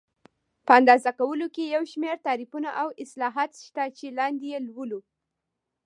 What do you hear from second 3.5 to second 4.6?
شته چې لاندې یې